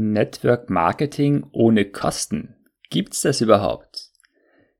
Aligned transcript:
Network 0.00 0.70
Marketing 0.70 1.48
ohne 1.50 1.84
Kosten. 1.84 2.54
Gibt's 2.88 3.22
das 3.22 3.40
überhaupt? 3.40 4.12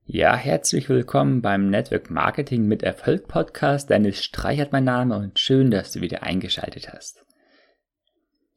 Ja, 0.05 0.33
herzlich 0.33 0.87
willkommen 0.87 1.41
beim 1.41 1.69
Network 1.69 2.09
Marketing 2.09 2.67
mit 2.67 2.83
Erfolg 2.83 3.27
Podcast. 3.27 3.89
Dennis 3.89 4.23
Streichert 4.23 4.71
mein 4.71 4.85
Name 4.85 5.17
und 5.17 5.37
schön, 5.37 5.71
dass 5.71 5.91
du 5.91 5.99
wieder 5.99 6.23
eingeschaltet 6.23 6.93
hast. 6.93 7.25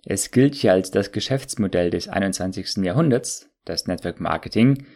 Es 0.04 0.30
gilt 0.30 0.62
ja 0.62 0.74
als 0.74 0.92
das 0.92 1.10
Geschäftsmodell 1.10 1.90
des 1.90 2.06
21. 2.06 2.76
Jahrhunderts, 2.84 3.50
das 3.64 3.88
Network 3.88 4.20
Marketing, 4.20 4.86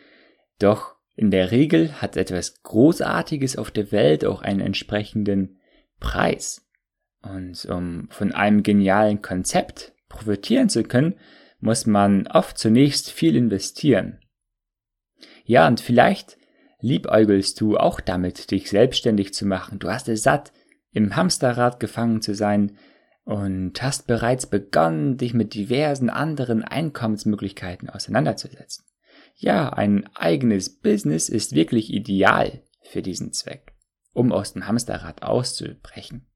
doch 0.61 0.95
in 1.17 1.33
der 1.33 1.51
Regel 1.51 2.01
hat 2.01 2.17
etwas 2.17 2.63
Großartiges 2.63 3.59
auf 3.59 3.73
der 3.73 3.91
Welt 3.91 4.25
auch 4.25 4.41
einen 4.41 4.61
entsprechenden 4.61 5.59
Preis. 5.99 6.65
Und 7.23 7.65
um 7.65 8.07
von 8.11 8.31
einem 8.31 8.63
genialen 8.63 9.21
Konzept 9.21 9.95
profitieren 10.09 10.69
zu 10.69 10.85
können, 10.85 11.17
muss 11.59 11.87
man 11.87 12.27
oft 12.27 12.59
zunächst 12.59 13.11
viel 13.11 13.37
investieren. 13.37 14.21
Ja, 15.45 15.67
und 15.67 15.81
vielleicht 15.81 16.37
liebäugelst 16.81 17.61
du 17.61 17.77
auch 17.77 18.01
damit, 18.01 18.51
dich 18.51 18.69
selbstständig 18.69 19.33
zu 19.33 19.47
machen. 19.47 19.79
Du 19.79 19.91
hast 19.91 20.09
es 20.09 20.23
satt, 20.23 20.53
im 20.93 21.17
Hamsterrad 21.17 21.81
gefangen 21.81 22.23
zu 22.23 22.35
sein 22.35 22.79
und 23.25 23.83
hast 23.83 24.07
bereits 24.07 24.47
begonnen, 24.47 25.17
dich 25.17 25.35
mit 25.35 25.55
diversen 25.55 26.11
anderen 26.11 26.63
Einkommensmöglichkeiten 26.63 27.91
auseinanderzusetzen. 27.91 28.85
Ja, 29.35 29.71
ein 29.71 30.09
eigenes 30.15 30.81
Business 30.81 31.29
ist 31.29 31.55
wirklich 31.55 31.93
ideal 31.93 32.63
für 32.83 33.03
diesen 33.03 33.33
Zweck, 33.33 33.75
um 34.13 34.33
aus 34.33 34.53
dem 34.53 34.67
Hamsterrad 34.67 35.23
auszubrechen. 35.23 36.27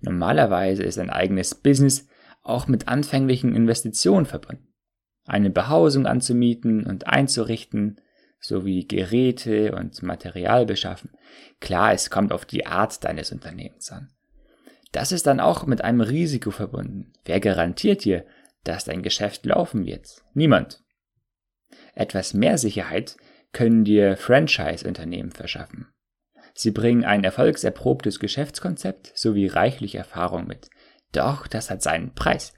Normalerweise 0.00 0.82
ist 0.82 0.98
ein 0.98 1.10
eigenes 1.10 1.54
Business 1.54 2.06
auch 2.44 2.68
mit 2.68 2.86
anfänglichen 2.88 3.54
Investitionen 3.56 4.26
verbunden. 4.26 4.68
Eine 5.26 5.50
Behausung 5.50 6.06
anzumieten 6.06 6.86
und 6.86 7.06
einzurichten, 7.06 8.00
sowie 8.38 8.86
Geräte 8.86 9.74
und 9.74 10.02
Material 10.02 10.66
beschaffen. 10.66 11.10
Klar, 11.60 11.94
es 11.94 12.10
kommt 12.10 12.30
auf 12.32 12.44
die 12.44 12.66
Art 12.66 13.02
deines 13.02 13.32
Unternehmens 13.32 13.90
an. 13.90 14.10
Das 14.92 15.12
ist 15.12 15.26
dann 15.26 15.40
auch 15.40 15.66
mit 15.66 15.82
einem 15.82 16.02
Risiko 16.02 16.50
verbunden. 16.50 17.14
Wer 17.24 17.40
garantiert 17.40 18.04
dir, 18.04 18.26
dass 18.62 18.84
dein 18.84 19.02
Geschäft 19.02 19.46
laufen 19.46 19.86
wird? 19.86 20.22
Niemand. 20.34 20.84
Etwas 21.94 22.34
mehr 22.34 22.58
Sicherheit 22.58 23.16
können 23.52 23.84
dir 23.84 24.16
Franchise-Unternehmen 24.16 25.32
verschaffen. 25.32 25.88
Sie 26.54 26.70
bringen 26.70 27.04
ein 27.04 27.24
erfolgserprobtes 27.24 28.20
Geschäftskonzept 28.20 29.12
sowie 29.14 29.46
reichlich 29.46 29.96
Erfahrung 29.96 30.46
mit. 30.46 30.68
Doch 31.14 31.46
das 31.46 31.70
hat 31.70 31.80
seinen 31.80 32.12
Preis. 32.14 32.52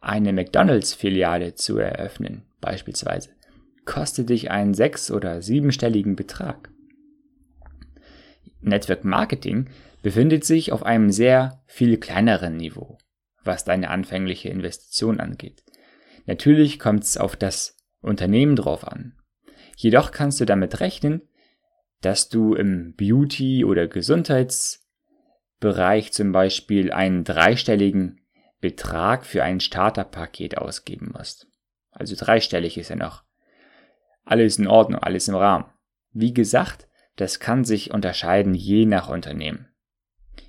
Eine 0.00 0.32
McDonalds-Filiale 0.32 1.54
zu 1.54 1.78
eröffnen, 1.78 2.44
beispielsweise, 2.60 3.30
kostet 3.84 4.28
dich 4.28 4.50
einen 4.50 4.74
sechs- 4.74 5.10
oder 5.10 5.42
siebenstelligen 5.42 6.14
Betrag. 6.14 6.70
Network 8.60 9.04
Marketing 9.04 9.70
befindet 10.02 10.44
sich 10.44 10.72
auf 10.72 10.84
einem 10.84 11.10
sehr 11.10 11.62
viel 11.66 11.96
kleineren 11.96 12.56
Niveau, 12.56 12.98
was 13.44 13.64
deine 13.64 13.88
anfängliche 13.88 14.50
Investition 14.50 15.18
angeht. 15.18 15.64
Natürlich 16.26 16.78
kommt 16.78 17.04
es 17.04 17.16
auf 17.16 17.34
das 17.34 17.78
Unternehmen 18.02 18.56
drauf 18.56 18.86
an. 18.86 19.14
Jedoch 19.76 20.10
kannst 20.10 20.40
du 20.40 20.44
damit 20.44 20.80
rechnen, 20.80 21.22
dass 22.02 22.28
du 22.28 22.54
im 22.54 22.94
Beauty- 22.94 23.64
oder 23.64 23.88
Gesundheits- 23.88 24.81
Bereich 25.62 26.12
zum 26.12 26.32
Beispiel 26.32 26.92
einen 26.92 27.22
dreistelligen 27.22 28.20
Betrag 28.60 29.24
für 29.24 29.44
ein 29.44 29.60
Starterpaket 29.60 30.58
ausgeben 30.58 31.12
musst. 31.16 31.46
Also 31.92 32.16
dreistellig 32.16 32.76
ist 32.78 32.90
ja 32.90 32.96
noch 32.96 33.22
alles 34.24 34.58
in 34.58 34.66
Ordnung, 34.66 35.00
alles 35.00 35.28
im 35.28 35.36
Rahmen. 35.36 35.66
Wie 36.10 36.34
gesagt, 36.34 36.88
das 37.14 37.38
kann 37.38 37.64
sich 37.64 37.92
unterscheiden 37.92 38.54
je 38.54 38.86
nach 38.86 39.08
Unternehmen. 39.08 39.68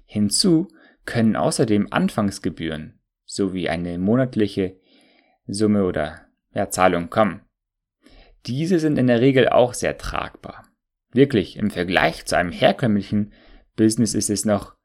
Hinzu 0.05 0.67
können 1.05 1.35
außerdem 1.35 1.89
Anfangsgebühren 1.91 2.99
sowie 3.23 3.69
eine 3.69 3.99
monatliche 3.99 4.79
Summe 5.45 5.83
oder 5.85 6.25
ja, 6.55 6.71
Zahlung 6.71 7.11
kommen. 7.11 7.41
Diese 8.47 8.79
sind 8.79 8.97
in 8.97 9.05
der 9.05 9.21
Regel 9.21 9.47
auch 9.49 9.75
sehr 9.75 9.99
tragbar. 9.99 10.67
Wirklich, 11.11 11.55
im 11.57 11.69
Vergleich 11.69 12.25
zu 12.25 12.35
einem 12.35 12.51
herkömmlichen 12.51 13.31
Business 13.75 14.15
ist 14.15 14.31
es 14.31 14.43
noch 14.43 14.75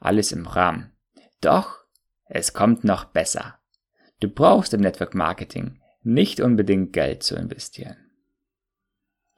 alles 0.00 0.32
im 0.32 0.46
Rahmen. 0.46 0.92
Doch 1.40 1.84
es 2.28 2.52
kommt 2.52 2.84
noch 2.84 3.04
besser. 3.04 3.58
Du 4.20 4.28
brauchst 4.28 4.74
im 4.74 4.80
Network 4.80 5.14
Marketing 5.14 5.80
nicht 6.02 6.40
unbedingt 6.40 6.92
Geld 6.92 7.22
zu 7.22 7.36
investieren. 7.36 7.96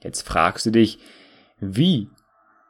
Jetzt 0.01 0.23
fragst 0.23 0.67
du 0.67 0.71
dich, 0.71 0.99
wie 1.59 2.09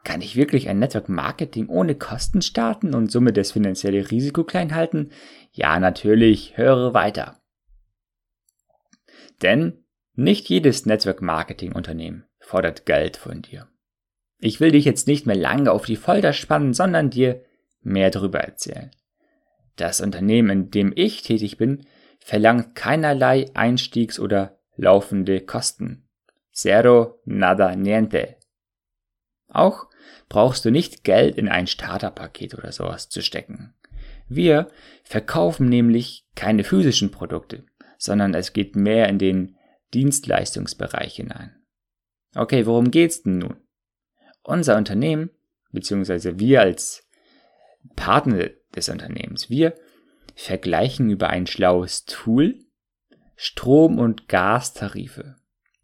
kann 0.05 0.23
ich 0.23 0.37
wirklich 0.37 0.69
ein 0.69 0.79
Network 0.79 1.09
Marketing 1.09 1.69
ohne 1.69 1.95
Kosten 1.95 2.41
starten 2.41 2.95
und 2.95 3.13
somit 3.13 3.37
das 3.37 3.53
finanzielle 3.53 4.11
Risiko 4.11 4.45
klein 4.45 4.75
halten? 4.75 5.11
Ja, 5.53 5.79
natürlich, 5.79 6.57
höre 6.57 6.95
weiter. 6.95 7.39
Denn 9.43 9.85
nicht 10.15 10.49
jedes 10.49 10.87
Network 10.87 11.21
Marketing 11.21 11.73
Unternehmen 11.73 12.25
fordert 12.41 12.87
Geld 12.87 13.17
von 13.17 13.43
dir. 13.43 13.69
Ich 14.39 14.61
will 14.61 14.71
dich 14.71 14.85
jetzt 14.85 15.07
nicht 15.07 15.27
mehr 15.27 15.37
lange 15.37 15.71
auf 15.73 15.85
die 15.85 15.97
Folter 15.97 16.33
spannen, 16.33 16.73
sondern 16.73 17.11
dir 17.11 17.45
mehr 17.83 18.11
darüber 18.11 18.41
erzählen. 18.41 18.91
Das 19.77 20.01
Unternehmen, 20.01 20.51
in 20.51 20.71
dem 20.71 20.93
ich 20.95 21.23
tätig 21.23 21.57
bin, 21.57 21.87
verlangt 22.19 22.75
keinerlei 22.75 23.47
Einstiegs- 23.55 24.19
oder 24.19 24.59
laufende 24.77 25.41
Kosten. 25.41 26.09
Zero, 26.53 27.21
nada, 27.25 27.77
niente. 27.77 28.37
Auch 29.49 29.87
brauchst 30.29 30.65
du 30.65 30.71
nicht 30.71 31.05
Geld 31.05 31.37
in 31.37 31.49
ein 31.49 31.67
Starterpaket 31.67 32.55
oder 32.55 32.73
sowas 32.73 33.09
zu 33.09 33.23
stecken. 33.23 33.75
Wir 34.29 34.69
verkaufen 35.05 35.69
nämlich 35.69 36.27
keine 36.35 36.65
physischen 36.65 37.11
Produkte, 37.11 37.65
sondern 37.97 38.35
es 38.35 38.53
geht 38.53 38.77
mehr 38.77 39.09
in 39.09 39.19
den 39.19 39.57
Dienstleistungsbereich 39.95 41.15
hinein. 41.15 41.57
Okay, 42.35 42.67
worum 42.67 42.91
geht's 42.91 43.23
denn 43.23 43.39
nun? 43.39 43.57
Unser 44.43 44.77
Unternehmen, 44.77 45.31
beziehungsweise 45.73 46.39
wir 46.39 46.61
als 46.61 47.08
Partner 47.97 48.51
des 48.75 48.89
Unternehmens. 48.89 49.51
Wir 49.51 49.75
vergleichen 50.35 51.11
über 51.11 51.29
ein 51.29 51.47
schlaues 51.47 52.05
Tool 52.05 52.59
Strom- 53.37 53.99
und 53.99 54.29
Gastarife. 54.29 55.37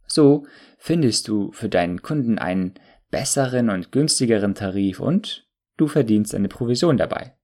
So 0.07 0.47
findest 0.79 1.29
du 1.29 1.53
für 1.53 1.69
deinen 1.69 2.03
Kunden 2.03 2.39
einen 2.39 2.75
besseren 3.11 3.71
und 3.71 3.93
günstigeren 3.93 4.55
Tarif 4.55 5.01
und 5.01 5.49
du 5.77 5.87
verdienst 5.87 6.35
eine 6.35 6.49
Provision 6.49 6.97
dabei. 6.97 7.37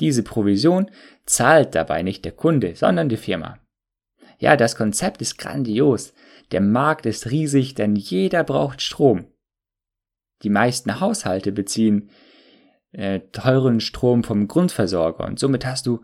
Diese 0.00 0.22
Provision 0.22 0.90
zahlt 1.26 1.74
dabei 1.74 2.02
nicht 2.02 2.24
der 2.24 2.32
Kunde, 2.32 2.76
sondern 2.76 3.08
die 3.08 3.16
Firma. 3.16 3.58
Ja, 4.38 4.56
das 4.56 4.76
Konzept 4.76 5.22
ist 5.22 5.38
grandios. 5.38 6.14
Der 6.50 6.60
Markt 6.60 7.06
ist 7.06 7.30
riesig, 7.30 7.74
denn 7.74 7.94
jeder 7.94 8.44
braucht 8.44 8.82
Strom. 8.82 9.26
Die 10.42 10.50
meisten 10.50 11.00
Haushalte 11.00 11.52
beziehen 11.52 12.10
äh, 12.92 13.20
teuren 13.32 13.80
Strom 13.80 14.22
vom 14.22 14.48
Grundversorger 14.48 15.24
und 15.26 15.38
somit 15.38 15.66
hast 15.66 15.86
du 15.86 16.02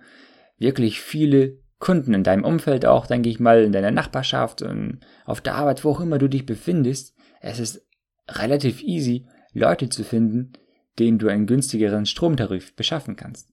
wirklich 0.58 1.00
viele 1.00 1.58
Kunden 1.78 2.12
in 2.12 2.24
deinem 2.24 2.44
Umfeld 2.44 2.86
auch, 2.86 3.06
denke 3.06 3.28
ich 3.28 3.38
mal, 3.38 3.62
in 3.62 3.72
deiner 3.72 3.92
Nachbarschaft 3.92 4.62
und 4.62 5.00
auf 5.24 5.40
der 5.40 5.54
Arbeit, 5.54 5.84
wo 5.84 5.90
auch 5.90 6.00
immer 6.00 6.18
du 6.18 6.28
dich 6.28 6.44
befindest. 6.44 7.14
Es 7.40 7.60
ist 7.60 7.86
relativ 8.28 8.82
easy, 8.82 9.26
Leute 9.52 9.88
zu 9.88 10.02
finden, 10.02 10.52
denen 10.98 11.18
du 11.18 11.28
einen 11.28 11.46
günstigeren 11.46 12.06
Stromtarif 12.06 12.74
beschaffen 12.74 13.14
kannst. 13.14 13.52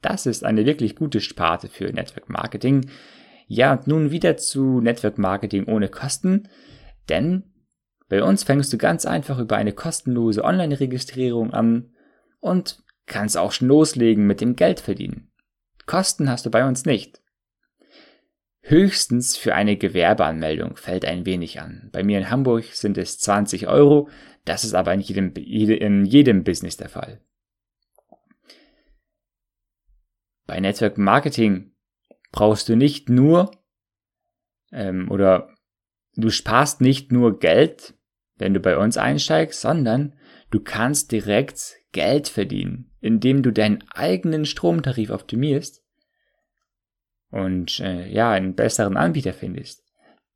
Das 0.00 0.26
ist 0.26 0.44
eine 0.44 0.64
wirklich 0.64 0.96
gute 0.96 1.20
Sparte 1.20 1.68
für 1.68 1.92
Network 1.92 2.28
Marketing. 2.28 2.90
Ja, 3.46 3.72
und 3.72 3.86
nun 3.86 4.10
wieder 4.10 4.36
zu 4.38 4.80
Network 4.80 5.18
Marketing 5.18 5.66
ohne 5.66 5.88
Kosten, 5.88 6.48
denn 7.08 7.44
bei 8.08 8.22
uns 8.22 8.44
fängst 8.44 8.72
du 8.72 8.78
ganz 8.78 9.06
einfach 9.06 9.38
über 9.38 9.56
eine 9.56 9.72
kostenlose 9.72 10.44
Online-Registrierung 10.44 11.52
an 11.52 11.91
und 12.42 12.82
kannst 13.06 13.38
auch 13.38 13.52
schon 13.52 13.68
loslegen 13.68 14.26
mit 14.26 14.40
dem 14.40 14.56
Geld 14.56 14.80
verdienen. 14.80 15.30
Kosten 15.86 16.28
hast 16.28 16.44
du 16.44 16.50
bei 16.50 16.66
uns 16.66 16.84
nicht. 16.84 17.22
Höchstens 18.60 19.36
für 19.36 19.54
eine 19.54 19.76
Gewerbeanmeldung 19.76 20.76
fällt 20.76 21.04
ein 21.04 21.24
wenig 21.26 21.60
an. 21.60 21.88
Bei 21.92 22.02
mir 22.02 22.18
in 22.18 22.30
Hamburg 22.30 22.64
sind 22.64 22.98
es 22.98 23.18
20 23.18 23.66
Euro, 23.66 24.08
das 24.44 24.64
ist 24.64 24.74
aber 24.74 24.92
in 24.92 25.00
jedem, 25.00 25.32
in 25.34 26.04
jedem 26.04 26.44
Business 26.44 26.76
der 26.76 26.88
Fall. 26.88 27.20
Bei 30.46 30.60
Network 30.60 30.98
Marketing 30.98 31.74
brauchst 32.30 32.68
du 32.68 32.76
nicht 32.76 33.08
nur 33.08 33.50
ähm, 34.72 35.10
oder 35.10 35.48
du 36.16 36.30
sparst 36.30 36.80
nicht 36.80 37.12
nur 37.12 37.38
Geld, 37.38 37.94
wenn 38.36 38.54
du 38.54 38.60
bei 38.60 38.76
uns 38.76 38.96
einsteigst, 38.96 39.60
sondern 39.60 40.14
du 40.52 40.60
kannst 40.60 41.10
direkt 41.10 41.76
Geld 41.90 42.28
verdienen, 42.28 42.92
indem 43.00 43.42
du 43.42 43.50
deinen 43.50 43.82
eigenen 43.90 44.44
Stromtarif 44.44 45.10
optimierst 45.10 45.82
und 47.30 47.80
äh, 47.80 48.08
ja, 48.08 48.30
einen 48.30 48.54
besseren 48.54 48.96
Anbieter 48.96 49.32
findest. 49.32 49.82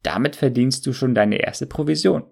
Damit 0.02 0.34
verdienst 0.34 0.86
du 0.86 0.92
schon 0.92 1.14
deine 1.14 1.36
erste 1.36 1.66
Provision. 1.66 2.24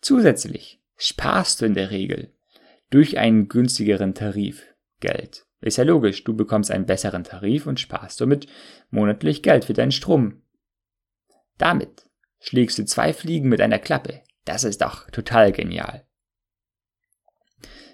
Zusätzlich 0.00 0.82
sparst 0.96 1.60
du 1.60 1.66
in 1.66 1.74
der 1.74 1.90
Regel 1.90 2.34
durch 2.90 3.18
einen 3.18 3.48
günstigeren 3.48 4.14
Tarif 4.14 4.66
Geld. 4.98 5.46
Ist 5.60 5.76
ja 5.76 5.84
logisch, 5.84 6.24
du 6.24 6.34
bekommst 6.34 6.70
einen 6.70 6.86
besseren 6.86 7.22
Tarif 7.22 7.66
und 7.66 7.78
sparst 7.78 8.18
somit 8.18 8.46
monatlich 8.90 9.42
Geld 9.42 9.64
für 9.64 9.74
deinen 9.74 9.92
Strom. 9.92 10.42
Damit 11.58 12.06
schlägst 12.40 12.78
du 12.78 12.84
zwei 12.84 13.12
Fliegen 13.12 13.48
mit 13.48 13.60
einer 13.60 13.78
Klappe. 13.78 14.22
Das 14.44 14.64
ist 14.64 14.80
doch 14.80 15.08
total 15.10 15.52
genial. 15.52 16.06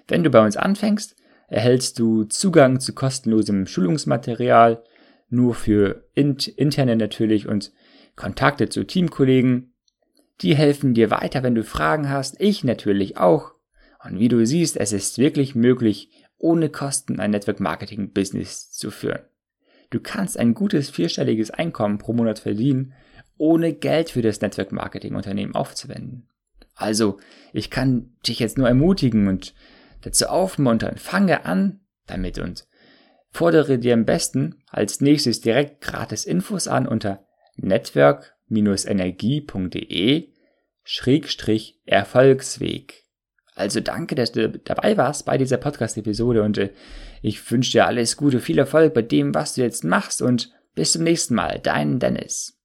Wenn 0.07 0.23
du 0.23 0.29
bei 0.29 0.43
uns 0.43 0.57
anfängst, 0.57 1.15
erhältst 1.47 1.99
du 1.99 2.23
Zugang 2.23 2.79
zu 2.79 2.93
kostenlosem 2.93 3.67
Schulungsmaterial, 3.67 4.83
nur 5.29 5.55
für 5.55 6.05
interne 6.13 6.95
natürlich 6.95 7.47
und 7.47 7.71
Kontakte 8.15 8.69
zu 8.69 8.85
Teamkollegen. 8.85 9.73
Die 10.41 10.55
helfen 10.55 10.93
dir 10.93 11.11
weiter, 11.11 11.43
wenn 11.43 11.55
du 11.55 11.63
Fragen 11.63 12.09
hast, 12.09 12.39
ich 12.39 12.63
natürlich 12.63 13.17
auch. 13.17 13.53
Und 14.03 14.19
wie 14.19 14.29
du 14.29 14.45
siehst, 14.45 14.77
es 14.77 14.93
ist 14.93 15.17
wirklich 15.17 15.55
möglich, 15.55 16.09
ohne 16.37 16.69
Kosten 16.69 17.19
ein 17.19 17.31
Network 17.31 17.59
Marketing 17.59 18.13
Business 18.13 18.71
zu 18.71 18.91
führen. 18.91 19.21
Du 19.89 19.99
kannst 19.99 20.37
ein 20.37 20.53
gutes 20.53 20.89
vierstelliges 20.89 21.51
Einkommen 21.51 21.97
pro 21.97 22.13
Monat 22.13 22.39
verdienen, 22.39 22.93
ohne 23.37 23.73
Geld 23.73 24.09
für 24.11 24.21
das 24.21 24.41
Network 24.41 24.71
Marketing 24.71 25.15
Unternehmen 25.15 25.55
aufzuwenden. 25.55 26.27
Also, 26.75 27.17
ich 27.53 27.69
kann 27.69 28.15
dich 28.27 28.39
jetzt 28.39 28.57
nur 28.57 28.67
ermutigen 28.67 29.27
und 29.27 29.55
dazu 30.01 30.27
aufmuntern, 30.27 30.97
fange 30.97 31.45
an 31.45 31.81
damit 32.07 32.39
und 32.39 32.65
fordere 33.31 33.77
dir 33.77 33.93
am 33.93 34.05
besten 34.05 34.63
als 34.69 35.01
nächstes 35.01 35.41
direkt 35.41 35.81
gratis 35.81 36.25
Infos 36.25 36.67
an 36.67 36.87
unter 36.87 37.23
network-energie.de 37.57 40.29
Schrägstrich 40.83 41.79
Erfolgsweg. 41.85 43.03
Also 43.55 43.81
danke, 43.81 44.15
dass 44.15 44.31
du 44.31 44.49
dabei 44.49 44.97
warst 44.97 45.25
bei 45.25 45.37
dieser 45.37 45.57
Podcast-Episode 45.57 46.43
und 46.43 46.57
äh, 46.59 46.69
ich 47.21 47.51
wünsche 47.51 47.71
dir 47.71 47.87
alles 47.87 48.15
Gute, 48.15 48.39
viel 48.39 48.59
Erfolg 48.59 48.93
bei 48.93 49.01
dem, 49.01 49.33
was 49.33 49.55
du 49.55 49.61
jetzt 49.61 49.83
machst 49.83 50.21
und 50.21 50.53
bis 50.75 50.91
zum 50.93 51.03
nächsten 51.03 51.33
Mal. 51.33 51.59
Dein 51.61 51.99
Dennis. 51.99 52.56